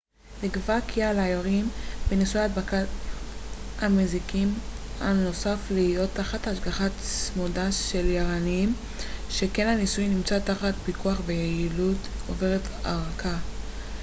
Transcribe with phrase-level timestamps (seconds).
[0.43, 1.65] נקבע כי על היורים
[2.09, 2.87] בניסוי הדברת
[3.79, 4.53] המזיקים
[4.99, 8.73] הנוסף להיות תחת השגחה צמודה של יערנים
[9.29, 13.37] שכן הניסוי נמצא תחת פיקוח ויעילותו עוברת הערכה